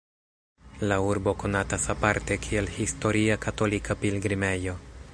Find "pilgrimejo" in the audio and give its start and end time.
4.07-4.79